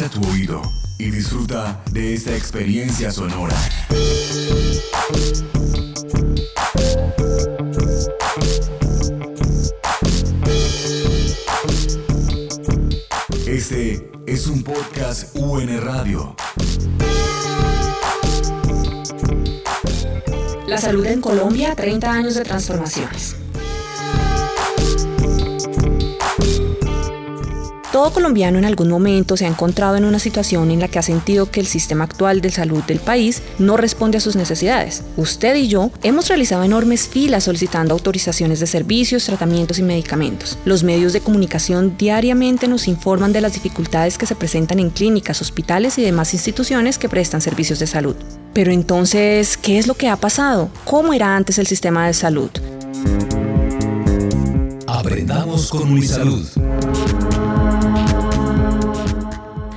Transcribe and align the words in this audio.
Agudiza 0.00 0.20
tu 0.20 0.30
oído 0.30 0.62
y 0.98 1.10
disfruta 1.10 1.82
de 1.92 2.14
esta 2.14 2.34
experiencia 2.34 3.10
sonora. 3.10 3.54
Este 13.46 14.10
es 14.26 14.46
un 14.46 14.62
podcast 14.62 15.36
UN 15.36 15.80
Radio. 15.82 16.34
La 20.66 20.78
salud 20.78 21.04
en 21.04 21.20
Colombia, 21.20 21.74
30 21.74 22.10
años 22.10 22.34
de 22.36 22.44
transformaciones. 22.44 23.39
Todo 27.92 28.12
colombiano 28.12 28.56
en 28.56 28.64
algún 28.64 28.88
momento 28.88 29.36
se 29.36 29.46
ha 29.46 29.48
encontrado 29.48 29.96
en 29.96 30.04
una 30.04 30.20
situación 30.20 30.70
en 30.70 30.78
la 30.78 30.86
que 30.86 31.00
ha 31.00 31.02
sentido 31.02 31.50
que 31.50 31.58
el 31.58 31.66
sistema 31.66 32.04
actual 32.04 32.40
de 32.40 32.52
salud 32.52 32.84
del 32.84 33.00
país 33.00 33.42
no 33.58 33.76
responde 33.76 34.18
a 34.18 34.20
sus 34.20 34.36
necesidades. 34.36 35.02
Usted 35.16 35.56
y 35.56 35.66
yo 35.66 35.90
hemos 36.04 36.28
realizado 36.28 36.62
enormes 36.62 37.08
filas 37.08 37.44
solicitando 37.44 37.92
autorizaciones 37.92 38.60
de 38.60 38.68
servicios, 38.68 39.24
tratamientos 39.24 39.80
y 39.80 39.82
medicamentos. 39.82 40.56
Los 40.64 40.84
medios 40.84 41.12
de 41.12 41.20
comunicación 41.20 41.96
diariamente 41.98 42.68
nos 42.68 42.86
informan 42.86 43.32
de 43.32 43.40
las 43.40 43.54
dificultades 43.54 44.18
que 44.18 44.26
se 44.26 44.36
presentan 44.36 44.78
en 44.78 44.90
clínicas, 44.90 45.40
hospitales 45.40 45.98
y 45.98 46.02
demás 46.02 46.32
instituciones 46.32 46.96
que 46.96 47.08
prestan 47.08 47.40
servicios 47.40 47.80
de 47.80 47.88
salud. 47.88 48.14
Pero 48.54 48.70
entonces, 48.70 49.56
¿qué 49.56 49.78
es 49.80 49.88
lo 49.88 49.94
que 49.94 50.08
ha 50.08 50.16
pasado? 50.16 50.70
¿Cómo 50.84 51.12
era 51.12 51.34
antes 51.34 51.58
el 51.58 51.66
sistema 51.66 52.06
de 52.06 52.14
salud? 52.14 52.50
Aprendamos 54.86 55.70
con 55.70 55.90
Unisalud. 55.90 56.46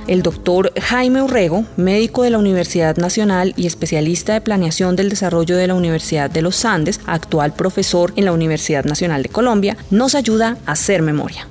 El 0.06 0.22
doctor 0.22 0.72
Jaime 0.78 1.22
Urrego, 1.22 1.64
médico 1.76 2.24
de 2.24 2.30
la 2.30 2.38
Universidad 2.38 2.96
Nacional 2.98 3.54
y 3.56 3.66
especialista 3.66 4.34
de 4.34 4.42
planeación 4.42 4.96
del 4.96 5.08
desarrollo 5.08 5.56
de 5.56 5.66
la 5.66 5.74
Universidad 5.74 6.30
de 6.30 6.42
los 6.42 6.64
Andes, 6.66 7.00
actual 7.06 7.54
profesor 7.54 8.12
en 8.16 8.26
la 8.26 8.32
Universidad 8.32 8.84
Nacional 8.84 9.22
de 9.22 9.30
Colombia, 9.30 9.78
nos 9.90 10.14
ayuda 10.14 10.58
a 10.66 10.72
hacer 10.72 11.00
memoria. 11.00 11.48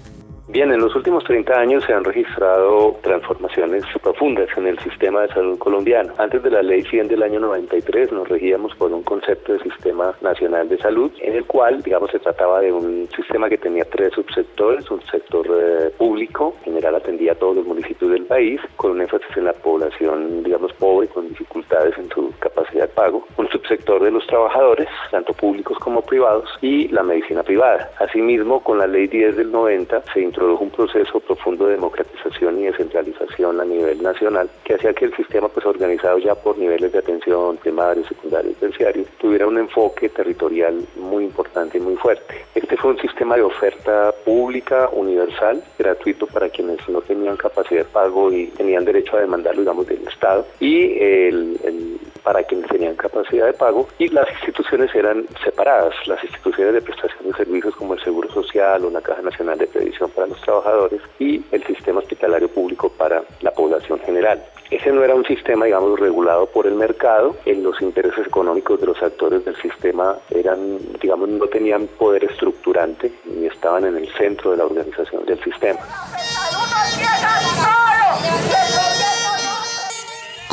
Bien, 0.53 0.71
en 0.71 0.81
los 0.81 0.95
últimos 0.95 1.23
30 1.23 1.51
años 1.51 1.83
se 1.83 1.93
han 1.93 2.03
registrado 2.03 2.95
transformaciones 3.01 3.83
profundas 4.03 4.47
en 4.55 4.67
el 4.67 4.77
sistema 4.77 5.23
de 5.23 5.29
salud 5.29 5.57
colombiano. 5.57 6.13
Antes 6.19 6.43
de 6.43 6.51
la 6.51 6.61
ley 6.61 6.83
100 6.83 7.07
del 7.07 7.23
año 7.23 7.39
93 7.39 8.11
nos 8.11 8.29
regíamos 8.29 8.75
por 8.75 8.93
un 8.93 9.01
concepto 9.01 9.53
de 9.53 9.59
sistema 9.61 10.13
nacional 10.21 10.69
de 10.69 10.77
salud 10.77 11.11
en 11.21 11.33
el 11.33 11.45
cual, 11.45 11.81
digamos, 11.81 12.11
se 12.11 12.19
trataba 12.19 12.61
de 12.61 12.71
un 12.71 13.09
sistema 13.15 13.49
que 13.49 13.57
tenía 13.57 13.83
tres 13.85 14.13
subsectores, 14.13 14.91
un 14.91 15.01
sector 15.07 15.47
eh, 15.59 15.89
público, 15.97 16.53
en 16.59 16.75
general 16.75 16.97
atendía 16.97 17.31
a 17.31 17.35
todos 17.35 17.55
los 17.55 17.65
municipios 17.65 18.11
del 18.11 18.25
país, 18.25 18.61
con 18.75 18.91
un 18.91 19.01
énfasis 19.01 19.35
en 19.35 19.45
la 19.45 19.53
población, 19.53 20.43
digamos, 20.43 20.71
pobre, 20.73 21.07
con 21.07 21.29
dificultades 21.29 21.97
en 21.97 22.07
su 22.09 22.31
capacidad 22.37 22.83
de 22.83 22.93
pago, 22.93 23.25
un 23.37 23.49
subsector 23.49 24.03
de 24.03 24.11
los 24.11 24.27
trabajadores, 24.27 24.87
tanto 25.09 25.33
públicos 25.33 25.79
como 25.79 26.03
privados, 26.03 26.47
y 26.61 26.89
la 26.89 27.01
medicina 27.01 27.41
privada. 27.41 27.89
Asimismo, 27.97 28.63
con 28.63 28.77
la 28.77 28.85
ley 28.85 29.07
10 29.07 29.35
del 29.37 29.51
90 29.51 30.03
se 30.13 30.21
introdujo 30.21 30.42
introdujo 30.43 30.63
un 30.65 30.71
proceso 30.71 31.19
profundo 31.21 31.67
de 31.67 31.75
democratización 31.75 32.59
y 32.59 32.65
descentralización 32.65 33.61
a 33.61 33.65
nivel 33.65 34.03
nacional 34.03 34.49
que 34.65 34.73
hacía 34.73 34.93
que 34.93 35.05
el 35.05 35.15
sistema 35.15 35.47
pues 35.47 35.65
organizado 35.65 36.17
ya 36.17 36.35
por 36.35 36.57
niveles 36.57 36.91
de 36.91 36.99
atención 36.99 37.55
primario, 37.57 38.05
secundario 38.05 38.51
y 38.51 38.55
terciario 38.55 39.05
tuviera 39.19 39.47
un 39.47 39.57
enfoque 39.57 40.09
territorial 40.09 40.83
muy 40.97 41.23
importante 41.23 41.77
y 41.77 41.81
muy 41.81 41.95
fuerte. 41.95 42.45
Este 42.55 42.75
fue 42.75 42.91
un 42.91 42.99
sistema 42.99 43.37
de 43.37 43.43
oferta 43.43 44.13
pública, 44.25 44.89
universal, 44.91 45.63
gratuito 45.79 46.27
para 46.27 46.49
quienes 46.49 46.77
no 46.89 47.01
tenían 47.01 47.37
capacidad 47.37 47.85
de 47.85 47.85
pago 47.85 48.31
y 48.31 48.47
tenían 48.47 48.83
derecho 48.83 49.15
a 49.15 49.21
demandarlo, 49.21 49.61
digamos, 49.61 49.87
del 49.87 50.05
Estado 50.05 50.45
y 50.59 50.99
el, 50.99 51.57
el 51.63 51.92
para 52.23 52.43
quienes 52.43 52.69
tenían 52.69 52.95
capacidad 52.95 53.45
de 53.45 53.53
pago 53.53 53.87
y 53.99 54.07
las 54.09 54.29
instituciones 54.31 54.93
eran 54.95 55.25
separadas, 55.43 55.93
las 56.07 56.23
instituciones 56.23 56.73
de 56.73 56.81
prestación 56.81 57.31
de 57.31 57.37
servicios 57.37 57.75
como 57.75 57.93
el 57.93 58.03
Seguro 58.03 58.31
Social 58.31 58.85
o 58.85 58.89
la 58.89 59.01
Caja 59.01 59.21
Nacional 59.21 59.57
de 59.57 59.67
Previsión 59.67 60.09
para 60.11 60.27
los 60.27 60.41
Trabajadores 60.41 61.01
y 61.19 61.43
el 61.51 61.63
sistema 61.65 61.99
hospitalario 61.99 62.47
público 62.49 62.89
para 62.89 63.23
la 63.41 63.51
población 63.51 63.99
general. 63.99 64.43
Ese 64.71 64.91
no 64.91 65.03
era 65.03 65.13
un 65.13 65.25
sistema, 65.25 65.65
digamos, 65.65 65.99
regulado 65.99 66.47
por 66.47 66.65
el 66.65 66.73
mercado. 66.73 67.35
En 67.45 67.61
los 67.63 67.79
intereses 67.81 68.25
económicos 68.25 68.79
de 68.79 68.87
los 68.87 69.01
actores 69.03 69.45
del 69.45 69.55
sistema 69.57 70.17
eran, 70.31 70.79
digamos, 70.99 71.29
no 71.29 71.45
tenían 71.47 71.87
poder 71.99 72.23
estructurante 72.23 73.11
ni 73.25 73.45
estaban 73.45 73.85
en 73.85 73.97
el 73.97 74.11
centro 74.13 74.51
de 74.51 74.57
la 74.57 74.65
organización 74.65 75.25
del 75.25 75.41
sistema. 75.43 75.79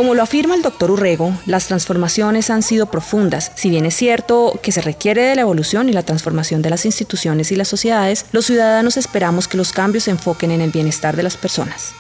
Como 0.01 0.15
lo 0.15 0.23
afirma 0.23 0.55
el 0.55 0.63
doctor 0.63 0.91
Urrego, 0.93 1.33
las 1.45 1.69
transformaciones 1.69 2.49
han 2.49 2.63
sido 2.63 2.87
profundas. 2.87 3.53
Si 3.55 3.69
bien 3.69 3.85
es 3.85 3.93
cierto 3.93 4.55
que 4.63 4.73
se 4.73 4.81
requiere 4.81 5.21
de 5.21 5.35
la 5.35 5.43
evolución 5.43 5.91
y 5.91 5.93
la 5.93 6.03
transformación 6.03 6.63
de 6.63 6.71
las 6.71 6.87
instituciones 6.87 7.53
y 7.53 7.57
las 7.57 7.69
sociedades, 7.69 8.25
los 8.33 8.47
ciudadanos 8.47 8.97
esperamos 8.97 9.47
que 9.47 9.59
los 9.59 9.75
cambios 9.75 10.05
se 10.05 10.13
enfoquen 10.13 10.53
en 10.53 10.63
el 10.63 10.71
bienestar 10.71 11.17
de 11.17 11.23
las 11.23 11.37
personas. 11.37 11.95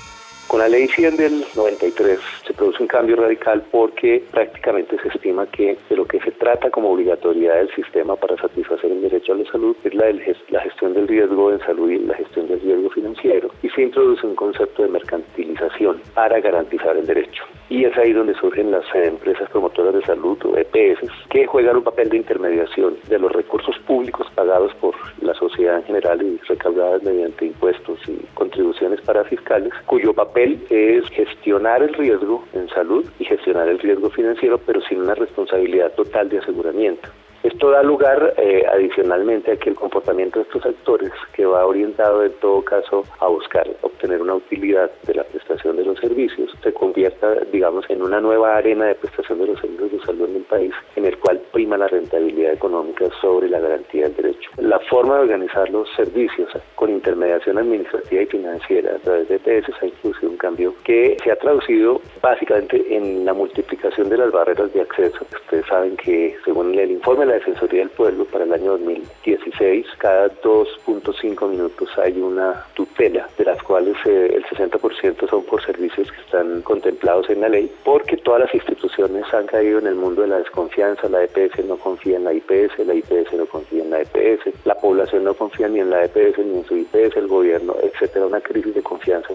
Con 0.47 0.60
la 0.60 0.69
ley 0.71 0.89
100 0.89 1.16
del 1.19 1.44
93 1.55 2.19
se 2.47 2.55
produce 2.55 2.83
un 2.83 2.89
cambio 2.89 3.16
radical 3.16 3.62
porque 3.71 4.25
prácticamente 4.31 4.97
se 5.03 5.09
estima 5.09 5.47
que 5.49 5.77
de 5.91 5.94
lo 5.94 6.06
que 6.06 6.21
se 6.21 6.31
trata 6.31 6.71
como 6.71 6.93
obligatoriedad 6.93 7.56
del 7.56 7.75
sistema 7.75 8.16
para 8.16 8.34
satisfacer 8.39 8.91
el 8.91 9.03
derecho 9.03 9.34
a 9.34 9.37
la 9.37 9.44
salud 9.53 9.77
es 9.84 9.94
la, 9.94 10.06
la 10.49 10.60
gestión 10.62 10.94
del 10.94 11.06
riesgo 11.06 11.53
en 11.53 11.60
salud 11.60 11.91
y 11.91 11.99
la 11.99 12.15
gestión 12.15 12.49
del 12.49 12.62
riesgo 12.62 12.89
financiero 12.89 13.50
y 13.62 13.69
se 13.69 13.83
introduce 13.83 14.27
un 14.27 14.37
concepto 14.37 14.84
de 14.84 14.89
mercantilización 14.89 16.00
para 16.15 16.41
garantizar 16.41 16.97
el 16.97 17.06
derecho. 17.06 17.44
Y 17.71 17.85
es 17.85 17.97
ahí 17.97 18.13
donde 18.13 18.35
surgen 18.35 18.73
las 18.73 18.85
empresas 18.95 19.49
promotoras 19.49 19.95
de 19.95 20.03
salud 20.03 20.37
o 20.45 20.57
EPS 20.57 21.09
que 21.31 21.47
juegan 21.47 21.77
un 21.77 21.85
papel 21.85 22.11
de 22.11 22.19
intermediación 22.19 22.97
de 23.09 23.19
los 23.19 23.33
recursos 23.33 23.79
públicos 23.87 24.27
pagados 24.35 24.75
por 24.75 24.95
la 25.23 25.35
sociedad 25.35 25.77
en 25.79 25.85
general 25.85 26.21
y 26.21 26.37
recaudadas 26.49 27.03
mediante 27.05 27.47
impuestos 27.47 27.99
y 28.09 28.19
contribuciones 28.35 29.01
parafiscales, 29.03 29.73
cuyo 29.87 30.13
papel 30.13 30.59
es 30.69 31.09
gestionar 31.11 31.83
el 31.83 31.95
riesgo 31.95 32.45
en 32.53 32.69
salud 32.71 33.05
y 33.21 33.25
gestionar 33.25 33.69
el 33.69 33.79
riesgo 33.79 34.11
financiero, 34.11 34.59
pero 34.59 34.81
sin 34.83 35.01
una 35.01 35.15
responsabilidad 35.15 35.93
total 35.93 36.29
de 36.29 36.39
aseguramiento. 36.39 37.09
Esto 37.43 37.71
da 37.71 37.83
lugar 37.83 38.34
eh, 38.37 38.65
adicionalmente 38.71 39.53
a 39.53 39.56
que 39.56 39.71
el 39.71 39.77
comportamiento 39.77 40.39
de 40.39 40.45
estos 40.45 40.67
actores, 40.67 41.11
que 41.33 41.47
va 41.47 41.65
orientado 41.65 42.23
en 42.23 42.33
todo 42.34 42.62
caso 42.62 43.05
a 43.19 43.28
buscar 43.28 43.67
obtener 43.81 44.21
una 44.21 44.34
utilidad 44.34 44.91
de 45.06 45.15
la 45.15 45.25
prestación 45.25 45.77
de 45.77 45.87
los 45.87 45.99
servicios, 45.99 46.55
se 46.62 46.73
convierta, 46.75 47.34
digamos, 47.51 47.89
en 47.89 48.03
una 48.03 48.21
nueva 48.21 48.56
arena 48.56 48.87
de 48.87 48.95
prestación 48.95 49.39
de 49.39 49.47
los 49.47 49.61
servicios 49.61 49.91
de 49.91 50.01
salud 50.01 50.28
en 50.28 50.37
el 50.37 50.43
país, 50.43 50.75
en 50.97 51.06
el 51.06 51.17
cual 51.19 51.41
prima 51.51 51.78
la 51.78 51.89
rentabilidad 51.89 52.53
económica 52.53 53.06
sobre 53.23 53.49
la 53.49 53.59
garantía 53.59 54.03
del 54.03 54.17
derecho. 54.17 54.51
La 54.59 54.78
forma 54.81 55.17
de 55.17 55.22
organizar 55.22 55.71
los 55.71 55.89
servicios 55.97 56.51
con 56.75 56.91
intermediación 56.91 57.57
administrativa 57.57 58.21
y 58.21 58.27
financiera 58.27 58.97
a 58.97 58.99
través 58.99 59.28
de 59.28 59.37
EPS 59.37 59.71
ha 59.81 59.87
introducido 59.87 60.31
un 60.31 60.37
cambio 60.37 60.75
que 60.84 61.17
se 61.25 61.33
ha 61.33 61.37
traducido 61.37 62.03
básicamente 62.21 62.84
en 62.95 63.25
la 63.25 63.33
multiplicación 63.33 64.11
de 64.11 64.19
las 64.19 64.31
barreras 64.31 64.71
de 64.75 64.83
acceso. 64.83 65.25
Ustedes 65.45 65.65
saben 65.67 65.97
que, 65.97 66.37
según 66.45 66.78
el 66.78 66.91
informe 66.91 67.30
la 67.31 67.37
Defensoría 67.37 67.81
del 67.81 67.91
Pueblo 67.91 68.25
para 68.25 68.45
el 68.45 68.53
año 68.53 68.73
2016, 68.73 69.87
cada 69.99 70.31
2.5 70.43 71.49
minutos 71.49 71.89
hay 71.97 72.21
una 72.21 72.67
tutela, 72.75 73.29
de 73.39 73.45
las 73.45 73.63
cuales 73.63 73.95
eh, 74.05 74.33
el 74.35 74.45
60% 74.47 75.31
son 75.31 75.45
por 75.45 75.65
servicios 75.65 76.11
que 76.11 76.21
están 76.23 76.63
contemplados 76.63 77.31
en 77.31 77.43
la 77.43 77.49
ley, 77.49 77.71
porque 77.85 78.17
todas 78.17 78.41
las 78.41 78.55
instituciones 78.55 79.25
han 79.33 79.47
caído 79.47 79.79
en 79.79 79.87
el 79.87 79.95
mundo 79.95 80.23
de 80.23 80.29
la 80.29 80.39
desconfianza, 80.39 81.09
la 81.09 81.23
EPS 81.23 81.65
no 81.67 81.77
confía 81.77 82.16
en 82.16 82.25
la 82.25 82.33
IPS, 82.33 82.78
la 82.84 82.95
IPS 82.95 83.33
no 83.34 83.47
confía 83.47 83.84
en 83.84 83.91
la 83.91 84.01
EPS, 84.01 84.53
la 84.65 84.75
población 84.75 85.22
no 85.22 85.34
confía 85.34 85.69
ni 85.69 85.78
en 85.78 85.91
la 85.91 86.07
EPS 86.07 86.39
ni 86.39 86.59
en 86.59 86.65
su 86.65 86.77
IPS, 86.77 87.16
el 87.16 87.28
gobierno, 87.28 87.77
etcétera, 87.81 88.27
una 88.27 88.41
crisis 88.41 88.75
de 88.75 88.83
confianza, 88.83 89.34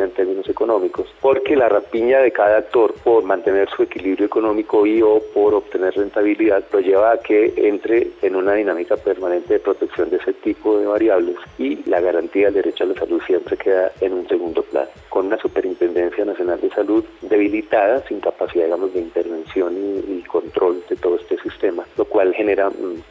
en 0.00 0.10
términos 0.12 0.48
económicos, 0.48 1.12
porque 1.20 1.56
la 1.56 1.68
rapiña 1.68 2.20
de 2.20 2.32
cada 2.32 2.58
actor 2.58 2.94
por 3.04 3.24
mantener 3.24 3.68
su 3.70 3.82
equilibrio 3.82 4.26
económico 4.26 4.86
y 4.86 5.02
o 5.02 5.20
por 5.34 5.54
obtener 5.54 5.94
rentabilidad 5.94 6.64
lo 6.72 6.80
lleva 6.80 7.18
que 7.18 7.52
entre 7.56 8.08
en 8.22 8.36
una 8.36 8.54
dinámica 8.54 8.96
permanente 8.96 9.54
de 9.54 9.60
protección 9.60 10.10
de 10.10 10.16
ese 10.16 10.32
tipo 10.32 10.78
de 10.78 10.86
variables 10.86 11.36
y 11.58 11.82
la 11.88 12.00
garantía 12.00 12.46
del 12.46 12.54
derecho 12.54 12.84
a 12.84 12.88
la 12.88 12.94
salud 12.94 13.20
siempre 13.26 13.56
queda 13.56 13.92
en 14.00 14.12
un 14.12 14.28
segundo 14.28 14.62
plano, 14.62 14.88
con 15.08 15.26
una 15.26 15.38
Superintendencia 15.38 16.24
Nacional 16.24 16.60
de 16.60 16.70
Salud 16.70 17.04
debilitada, 17.22 18.06
sin 18.06 18.20
capacidad, 18.20 18.64
digamos, 18.64 18.92
de 18.94 19.00
intervención 19.00 19.74
y, 19.76 20.22
control 20.32 20.82
de 20.88 20.96
todo 20.96 21.16
este 21.16 21.36
sistema, 21.42 21.84
lo 21.98 22.06
cual 22.06 22.32
genera, 22.32 22.70
mm, 22.70 22.94
es 22.96 23.06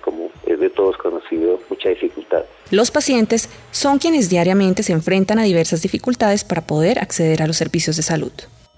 todos 0.69 0.97
conocido, 0.97 1.59
mucha 1.69 1.89
dificultad. 1.89 2.43
Los 2.69 2.91
pacientes 2.91 3.49
son 3.71 3.97
quienes 3.97 4.29
diariamente 4.29 4.83
se 4.83 4.93
enfrentan 4.93 5.39
a 5.39 5.43
diversas 5.43 5.81
dificultades 5.81 6.43
para 6.43 6.61
poder 6.61 6.99
acceder 6.99 7.41
a 7.41 7.47
los 7.47 7.57
servicios 7.57 7.97
de 7.97 8.03
salud. 8.03 8.31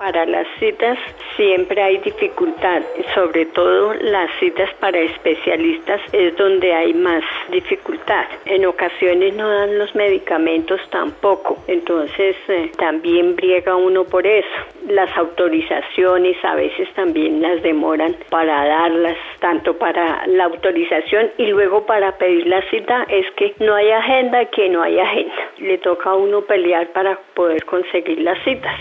Para 0.03 0.25
las 0.25 0.45
citas 0.59 0.97
siempre 1.37 1.81
hay 1.81 1.97
dificultad, 1.99 2.81
sobre 3.15 3.45
todo 3.45 3.93
las 3.93 4.29
citas 4.37 4.69
para 4.81 4.99
especialistas 4.99 6.01
es 6.11 6.35
donde 6.35 6.73
hay 6.73 6.93
más 6.93 7.23
dificultad. 7.49 8.25
En 8.45 8.65
ocasiones 8.65 9.33
no 9.33 9.47
dan 9.47 9.79
los 9.79 9.95
medicamentos 9.95 10.81
tampoco, 10.89 11.57
entonces 11.69 12.35
eh, 12.49 12.69
también 12.77 13.37
briega 13.37 13.77
uno 13.77 14.03
por 14.03 14.27
eso. 14.27 14.49
Las 14.89 15.09
autorizaciones 15.15 16.35
a 16.43 16.55
veces 16.55 16.93
también 16.95 17.41
las 17.41 17.63
demoran 17.63 18.13
para 18.29 18.65
darlas, 18.65 19.17
tanto 19.39 19.77
para 19.77 20.27
la 20.27 20.43
autorización 20.43 21.31
y 21.37 21.45
luego 21.45 21.85
para 21.85 22.17
pedir 22.17 22.45
la 22.47 22.61
cita 22.69 23.05
es 23.07 23.25
que 23.37 23.55
no 23.59 23.73
hay 23.73 23.89
agenda, 23.89 24.43
que 24.47 24.67
no 24.67 24.83
hay 24.83 24.99
agenda. 24.99 25.33
Le 25.59 25.77
toca 25.77 26.09
a 26.09 26.15
uno 26.15 26.41
pelear 26.41 26.91
para 26.91 27.17
poder 27.35 27.63
conseguir 27.63 28.19
las 28.19 28.37
citas 28.43 28.75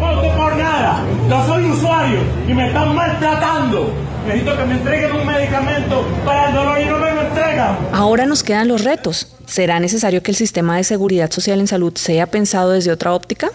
por 0.00 0.56
nada. 0.56 1.04
Yo 1.28 1.46
soy 1.46 1.70
usuario 1.70 2.20
y 2.48 2.54
me 2.54 2.68
están 2.68 2.94
maltratando. 2.94 3.92
Necesito 4.26 4.56
que 4.56 4.64
me 4.64 4.74
entreguen 4.74 5.12
un 5.12 5.26
medicamento 5.26 6.04
para 6.24 6.48
el 6.48 6.54
dolor 6.54 6.80
y 6.80 6.84
no 6.86 6.98
me 6.98 7.14
lo 7.14 7.22
entregan. 7.22 7.76
Ahora 7.92 8.26
nos 8.26 8.42
quedan 8.42 8.68
los 8.68 8.84
retos. 8.84 9.28
¿Será 9.46 9.80
necesario 9.80 10.22
que 10.22 10.30
el 10.30 10.36
sistema 10.36 10.76
de 10.76 10.84
seguridad 10.84 11.30
social 11.30 11.60
en 11.60 11.66
salud 11.66 11.92
sea 11.96 12.26
pensado 12.26 12.70
desde 12.70 12.92
otra 12.92 13.12
óptica? 13.12 13.50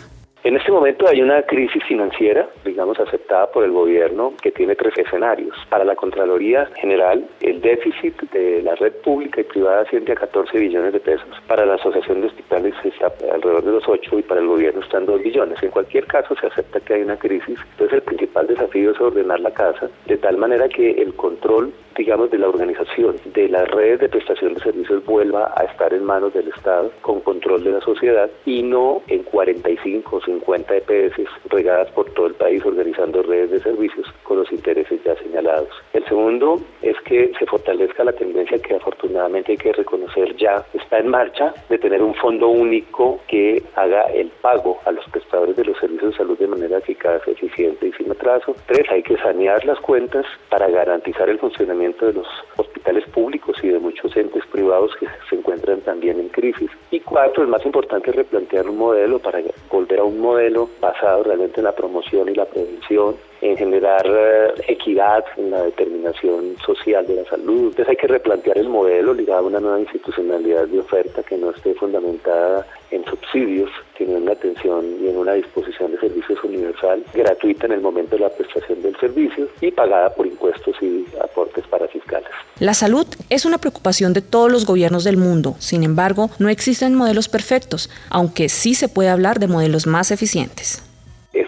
En 0.46 0.56
este 0.56 0.72
momento 0.72 1.08
hay 1.08 1.24
una 1.24 1.42
crisis 1.42 1.84
financiera, 1.86 2.48
digamos, 2.64 3.00
aceptada 3.00 3.52
por 3.52 3.64
el 3.64 3.72
gobierno 3.72 4.32
que 4.44 4.52
tiene 4.52 4.76
tres 4.76 4.96
escenarios. 4.96 5.58
Para 5.70 5.84
la 5.84 5.96
Contraloría 5.96 6.68
General, 6.80 7.28
el 7.42 7.62
déficit 7.62 8.22
de 8.30 8.62
la 8.62 8.76
red 8.76 8.94
pública 9.04 9.42
y 9.42 9.46
privada 9.46 9.82
asciende 9.82 10.12
a 10.12 10.16
14 10.16 10.56
billones 10.60 10.94
de 10.94 11.00
pesos. 11.00 11.28
Para 11.48 11.66
la 11.66 11.74
Asociación 11.74 12.22
de 12.22 12.28
Hospitales 12.28 12.76
está 12.84 13.12
alrededor 13.34 13.64
de 13.64 13.72
los 13.72 13.88
8 13.88 14.20
y 14.20 14.22
para 14.22 14.40
el 14.40 14.46
gobierno 14.46 14.82
están 14.82 15.08
2 15.08 15.24
billones. 15.24 15.64
En 15.64 15.72
cualquier 15.72 16.06
caso, 16.06 16.36
se 16.40 16.46
acepta 16.46 16.80
que 16.80 16.94
hay 16.94 17.02
una 17.02 17.18
crisis. 17.18 17.58
Entonces, 17.72 17.96
el 17.96 18.04
principal 18.04 18.46
desafío 18.46 18.92
es 18.92 19.02
ordenar 19.02 19.40
la 19.40 19.52
casa 19.52 19.90
de 20.06 20.18
tal 20.18 20.38
manera 20.38 20.70
que 20.70 20.92
el 20.92 21.16
control 21.16 21.74
digamos, 21.98 22.30
de 22.30 22.38
la 22.38 22.50
organización 22.50 23.16
de 23.34 23.48
las 23.50 23.68
redes 23.70 24.02
de 24.02 24.10
prestación 24.10 24.54
de 24.54 24.60
servicios 24.62 25.06
vuelva 25.06 25.54
a 25.56 25.64
estar 25.64 25.94
en 25.94 26.04
manos 26.04 26.34
del 26.34 26.50
Estado 26.50 26.92
con 27.02 27.22
control 27.22 27.64
de 27.64 27.72
la 27.72 27.82
sociedad 27.82 28.30
y 28.46 28.64
no 28.64 29.02
en 29.08 29.24
45 29.24 30.16
o 30.16 30.22
50 30.36 30.76
EPS 30.76 31.16
regadas 31.50 31.90
por 31.92 32.10
todo 32.12 32.28
el 32.28 32.34
país 32.36 32.64
organizando 32.66 33.24
redes 33.24 33.52
de 33.52 33.62
servicios 33.62 34.08
con 34.24 34.40
los 34.40 34.52
intereses 34.52 35.00
ya 35.04 35.16
señalados. 35.16 35.70
El 35.94 36.04
segundo 36.06 36.62
es 36.82 36.96
que 37.02 37.32
se 37.40 37.46
fortalezca 37.46 38.04
la 38.04 38.14
tendencia 38.14 38.60
que 38.60 38.76
afortunadamente 38.76 39.54
hay 39.54 39.58
que 39.58 39.72
reconocer 39.72 40.36
ya 40.36 40.66
está 40.74 41.00
en 41.00 41.08
marcha 41.08 41.54
de 41.70 41.78
tener 41.78 42.02
un 42.02 42.14
fondo 42.16 42.50
único 42.50 43.20
que 43.28 43.64
haga 43.76 44.04
el 44.14 44.28
pago 44.42 44.80
a 44.86 44.92
los 44.92 45.06
prestadores 45.10 45.56
de 45.56 45.66
los 45.66 45.78
servicios 45.78 46.12
de 46.12 46.18
salud 46.18 46.38
de 46.38 46.48
manera 46.48 46.78
eficaz, 46.78 47.26
eficiente 47.28 47.88
y 47.88 47.94
sin 47.94 48.12
atraso. 48.12 48.56
Tres, 48.66 48.86
hay 48.90 49.04
que 49.04 49.18
sanear 49.18 49.64
las 49.66 49.80
cuentas 49.80 50.26
para 50.50 50.68
garantizar 50.68 51.30
el 51.30 51.40
funcionamiento 51.40 52.08
de 52.08 52.14
los 52.14 52.28
hospitales 52.58 53.06
públicos 53.10 53.58
y 53.64 53.70
de 53.70 53.80
muchos 53.80 54.16
entes 54.18 54.46
privados 54.52 54.92
que 55.00 55.08
se 55.30 55.36
encuentran 55.36 55.82
también 55.82 56.20
en 56.20 56.30
crisis. 56.30 56.70
Y 56.92 57.00
cuatro, 57.00 57.44
es 57.44 57.50
más 57.50 57.66
importante 57.66 58.12
replantear 58.12 58.70
un 58.70 58.78
modelo 58.78 59.20
para 59.20 59.40
volver 59.72 60.00
a 60.00 60.04
un 60.04 60.20
modelo 60.26 60.70
basado 60.82 61.24
realmente 61.24 61.60
en 61.60 61.66
la 61.66 61.76
promoción 61.76 62.28
y 62.30 62.34
la 62.34 62.46
prevención 62.46 63.16
en 63.46 63.58
generar 63.58 64.06
eh, 64.08 64.54
equidad 64.68 65.24
en 65.38 65.52
la 65.52 65.64
determinación 65.64 66.56
social 66.66 67.06
de 67.06 67.16
la 67.16 67.26
salud. 67.26 67.68
Entonces 67.70 67.90
hay 67.90 67.96
que 67.96 68.08
replantear 68.08 68.58
el 68.58 68.70
modelo 68.70 69.14
ligado 69.14 69.42
a 69.42 69.48
una 69.48 69.60
nueva 69.60 69.80
institucionalidad 69.80 70.68
de 70.68 70.80
oferta 70.80 71.22
que 71.24 71.38
no 71.38 71.52
esté 71.52 71.76
fundamentada 71.76 72.66
en 72.92 73.04
subsidios, 73.06 73.70
sino 73.98 74.18
en 74.18 74.24
una 74.24 74.32
atención 74.32 74.86
y 75.02 75.10
en 75.10 75.18
una 75.18 75.34
disposición 75.34 75.92
de 75.92 76.00
servicios 76.00 76.44
universal, 76.44 77.04
gratuita 77.14 77.66
en 77.66 77.74
el 77.74 77.82
momento 77.82 78.16
de 78.16 78.22
la 78.22 78.30
prestación 78.30 78.82
del 78.82 78.96
servicio 78.98 79.48
y 79.62 79.72
pagada 79.72 80.14
por 80.14 80.26
impuestos 80.26 80.76
y 80.82 81.06
aportes 81.22 81.66
para 81.68 81.88
fiscales. 81.88 82.30
La 82.60 82.74
salud 82.74 83.06
es 83.30 83.46
una 83.46 83.58
preocupación 83.58 84.14
de 84.14 84.22
todos 84.22 84.52
los 84.52 84.66
gobiernos 84.66 85.04
del 85.04 85.18
mundo. 85.18 85.56
Sin 85.60 85.84
embargo, 85.84 86.30
no 86.40 86.50
existen 86.50 86.96
modelos 86.96 87.28
perfectos, 87.28 87.90
aunque 88.10 88.50
sí 88.50 88.76
se 88.76 88.88
puede 88.88 89.10
hablar 89.10 89.40
de 89.40 89.48
modelos 89.48 89.88
más 89.88 90.12
eficientes. 90.12 90.85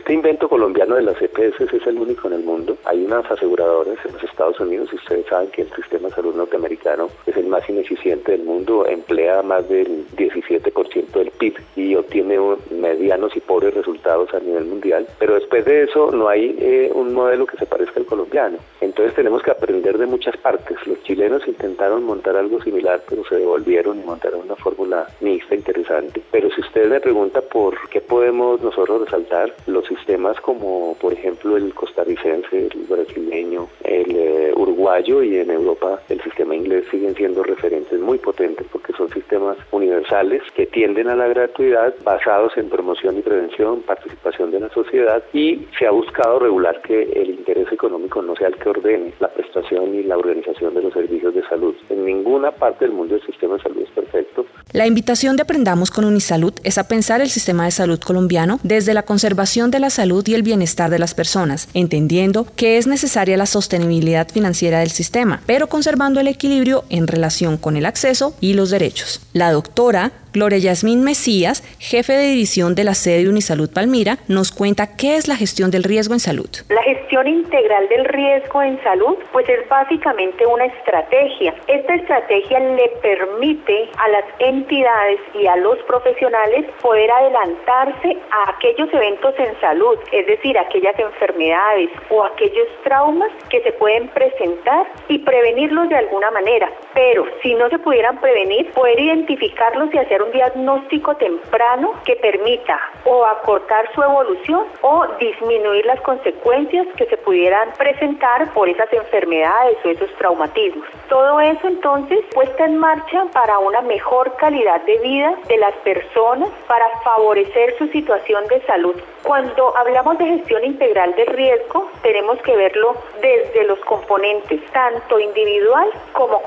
Este 0.08 0.16
invento 0.16 0.48
colombiano 0.48 0.96
de 0.96 1.02
las 1.02 1.22
EPS 1.22 1.60
es 1.60 1.86
el 1.86 1.98
único 1.98 2.30
en 2.30 2.36
el 2.36 2.44
mundo. 2.46 2.78
Hay 2.86 3.04
unas 3.04 3.30
aseguradoras 3.30 3.98
en 4.06 4.14
los 4.14 4.24
Estados 4.24 4.58
Unidos 4.58 4.88
y 4.94 4.96
ustedes 4.96 5.26
saben 5.26 5.50
que 5.50 5.64
el 5.64 5.76
sistema 5.76 6.08
de 6.08 6.16
salud 6.16 6.34
norteamericano 6.34 7.10
es 7.26 7.36
el 7.36 7.48
más 7.48 7.68
ineficiente 7.68 8.32
del 8.32 8.44
mundo, 8.44 8.86
emplea 8.88 9.42
más 9.42 9.68
del 9.68 10.08
17% 10.16 11.12
del 11.12 11.32
PIB 11.32 11.56
y 11.76 11.96
obtiene 11.96 12.40
medianos 12.72 13.36
y 13.36 13.42
pobres 13.42 13.74
resultados 13.74 14.34
a 14.34 14.40
nivel 14.40 14.64
mundial. 14.64 15.06
Pero 15.20 15.34
después 15.34 15.66
de 15.66 15.84
eso 15.84 16.10
no 16.12 16.30
hay 16.30 16.56
eh, 16.58 16.90
un 16.94 17.14
modelo 17.14 17.46
que 17.46 17.58
se 17.58 17.66
parezca 17.66 18.00
al 18.00 18.06
colombiano. 18.06 18.60
Entonces 18.80 19.14
tenemos 19.14 19.44
que 19.44 19.52
aprender 19.52 19.98
de 19.98 20.06
muchas 20.06 20.38
partes. 20.38 20.78
Los 20.88 21.04
chilenos 21.04 21.46
intentaron 21.50 22.06
montar 22.06 22.38
algo 22.38 22.64
similar, 22.64 23.02
pero 23.10 23.26
se 23.26 23.36
devolvieron 23.36 24.00
y 24.00 24.06
montaron 24.06 24.40
una 24.40 24.56
fórmula 24.56 25.06
mixta 25.20 25.54
interesante. 25.54 26.22
Pero 26.32 26.50
si 26.52 26.62
usted 26.62 26.90
me 26.90 27.02
pregunta 27.02 27.42
por 27.42 27.76
qué 27.90 28.00
podemos 28.00 28.62
nosotros 28.62 29.02
resaltar, 29.02 29.54
los 29.66 29.84
sistemas 29.84 29.97
como 30.42 30.96
por 31.00 31.14
ejemplo 31.14 31.58
el 31.58 31.74
costarricense, 31.74 32.68
el 32.68 32.86
brasileño, 32.90 33.68
el 33.84 34.16
eh, 34.16 34.54
uruguayo 34.56 35.22
y 35.22 35.38
en 35.38 35.52
Europa 35.52 36.02
el 36.10 36.22
sistema 36.22 36.56
inglés 36.56 36.86
siguen 36.90 37.16
siendo 37.16 37.44
referentes 37.44 38.00
muy 38.00 38.18
potentes 38.18 38.66
porque 38.72 38.94
son 38.94 39.10
sistemas 39.10 39.58
universales 39.72 40.42
que 40.56 40.66
tienden 40.66 41.08
a 41.10 41.16
la 41.16 41.28
gratuidad 41.28 41.94
basados 42.04 42.58
en 42.58 42.70
promoción 42.70 43.18
y 43.18 43.22
prevención, 43.22 43.82
participación 43.82 44.52
de 44.52 44.62
la 44.62 44.70
sociedad 44.70 45.24
y 45.34 45.68
se 45.78 45.88
ha 45.88 45.92
buscado 45.92 46.40
regular 46.40 46.82
que 46.82 47.04
el 47.04 47.30
interés 47.32 47.72
económico 47.72 48.22
no 48.22 48.36
sea 48.36 48.48
el 48.48 48.56
que 48.56 48.70
ordene 48.70 49.14
la 49.20 49.30
prestación 49.30 49.94
y 49.96 50.04
la 50.04 50.18
organización 50.18 50.74
de 50.74 50.84
los 50.84 50.94
servicios 50.94 51.34
de 51.34 51.44
salud. 51.44 51.76
En 51.90 52.06
ninguna 52.06 52.52
parte 52.52 52.86
del 52.86 52.94
mundo 52.94 53.16
el 53.16 53.22
sistema 53.22 53.56
de 53.56 53.64
salud 53.64 53.82
es 53.82 53.92
perfecto. 53.92 54.46
La 54.74 54.86
invitación 54.86 55.38
de 55.38 55.44
Aprendamos 55.44 55.92
con 55.92 56.04
Unisalud 56.04 56.54
es 56.64 56.78
a 56.78 56.90
pensar 56.90 57.22
el 57.22 57.30
sistema 57.30 57.64
de 57.64 57.72
salud 57.72 58.00
colombiano 58.00 58.60
desde 58.64 58.94
la 58.94 59.04
conservación 59.04 59.72
de 59.72 59.80
la 59.80 59.90
salud 59.90 60.28
y 60.28 60.34
el 60.34 60.44
bienestar 60.44 60.90
de 60.90 61.00
las 61.00 61.14
personas, 61.14 61.70
entendiendo 61.74 62.46
que 62.58 62.78
es 62.78 62.86
necesaria 62.86 63.38
la 63.38 63.46
sostenibilidad 63.46 64.28
financiera 64.28 64.80
del 64.80 64.92
sistema, 64.92 65.42
pero 65.46 65.68
conservando 65.70 66.20
el 66.20 66.28
equilibrio 66.28 66.84
en 66.90 67.08
relación 67.08 67.56
con 67.56 67.78
el 67.78 67.86
acceso 67.86 68.36
y 68.42 68.54
los 68.54 68.70
derechos. 68.70 69.22
La 69.32 69.54
doctora 69.54 70.12
Gloria 70.38 70.60
Yasmín 70.60 71.04
Mesías, 71.04 71.64
jefe 71.80 72.14
de 72.14 72.28
división 72.28 72.76
de 72.76 72.84
la 72.84 72.94
sede 72.94 73.28
Unisalud 73.28 73.72
Palmira, 73.74 74.20
nos 74.28 74.52
cuenta 74.52 74.96
qué 74.96 75.16
es 75.16 75.28
la 75.28 75.36
gestión 75.36 75.72
del 75.72 75.84
riesgo 75.84 76.14
en 76.14 76.20
salud. 76.20 76.48
La 76.70 76.84
gestión 76.84 77.28
integral 77.28 77.90
del 77.90 78.06
riesgo 78.06 78.62
en 78.62 78.78
salud, 78.84 79.18
pues 79.34 79.50
es 79.50 79.68
básicamente 79.68 80.46
una 80.46 80.66
estrategia. 80.66 81.56
Esta 81.66 81.96
estrategia 81.96 82.60
le 82.60 82.88
permite 83.02 83.90
a 83.98 84.10
las 84.10 84.26
entidades 84.38 85.20
y 85.34 85.48
a 85.48 85.56
los 85.56 85.80
profesionales 85.88 86.68
poder 86.84 87.10
adelantarse 87.10 88.18
a 88.30 88.52
aquellos 88.52 88.94
eventos 88.94 89.34
en 89.40 89.60
salud, 89.60 89.98
es 90.12 90.28
decir, 90.28 90.56
aquellas 90.56 91.00
enfermedades 91.00 91.90
o 92.12 92.24
aquellos 92.24 92.68
traumas 92.84 93.32
que 93.50 93.64
se 93.64 93.72
pueden 93.72 94.08
presentar 94.10 94.86
y 95.08 95.18
prevenirlos 95.18 95.90
de 95.90 95.96
alguna 95.96 96.30
manera. 96.30 96.70
Pero 96.98 97.28
si 97.44 97.54
no 97.54 97.70
se 97.70 97.78
pudieran 97.78 98.20
prevenir, 98.20 98.72
poder 98.72 99.00
identificarlos 99.00 99.94
y 99.94 100.00
hacer 100.00 100.24
un 100.24 100.32
diagnóstico 100.32 101.16
temprano 101.18 101.94
que 102.04 102.16
permita 102.16 102.80
o 103.06 103.24
acortar 103.24 103.88
su 103.94 104.02
evolución 104.02 104.66
o 104.82 105.06
disminuir 105.20 105.86
las 105.86 106.02
consecuencias 106.02 106.88
que 106.98 107.06
se 107.06 107.18
pudieran 107.18 107.70
presentar 107.78 108.52
por 108.52 108.68
esas 108.68 108.92
enfermedades 108.92 109.78
o 109.86 109.90
esos 109.90 110.12
traumatismos. 110.16 110.88
Todo 111.08 111.40
eso 111.40 111.68
entonces 111.68 112.18
puesta 112.34 112.66
en 112.66 112.78
marcha 112.78 113.26
para 113.32 113.60
una 113.60 113.82
mejor 113.82 114.36
calidad 114.38 114.82
de 114.82 114.98
vida 114.98 115.36
de 115.50 115.58
las 115.58 115.76
personas, 115.84 116.50
para 116.68 116.86
favorecer 117.04 117.78
su 117.78 117.90
situación 117.90 118.48
de 118.48 118.60
salud. 118.66 118.96
Cuando 119.22 119.78
hablamos 119.78 120.18
de 120.18 120.26
gestión 120.26 120.64
integral 120.66 121.14
de 121.16 121.26
riesgo, 121.26 121.92
tenemos 122.02 122.42
que 122.42 122.56
verlo 122.56 122.96
desde 123.22 123.66
los 123.66 123.78
componentes, 123.82 124.66
tanto 124.72 125.20
individual 125.20 125.92
como 126.14 126.42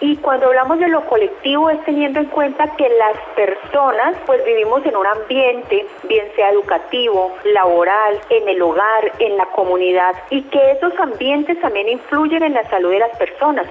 Y 0.00 0.16
cuando 0.16 0.46
hablamos 0.46 0.78
de 0.78 0.88
lo 0.88 1.00
colectivo 1.06 1.70
es 1.70 1.82
teniendo 1.84 2.20
en 2.20 2.26
cuenta 2.26 2.74
que 2.76 2.88
las 2.88 3.16
personas 3.34 4.16
pues 4.26 4.44
vivimos 4.44 4.84
en 4.84 4.96
un 4.96 5.06
ambiente, 5.06 5.86
bien 6.08 6.26
sea 6.34 6.50
educativo, 6.50 7.34
laboral, 7.44 8.20
en 8.30 8.48
el 8.48 8.60
hogar, 8.60 9.12
en 9.18 9.36
la 9.36 9.46
comunidad, 9.46 10.14
y 10.30 10.42
que 10.42 10.72
esos 10.72 10.92
ambientes 10.98 11.58
también 11.60 11.88
influyen 11.88 12.42
en 12.42 12.54
la 12.54 12.68
salud 12.68 12.90
de 12.90 12.98
las 12.98 13.16
personas. 13.16 13.66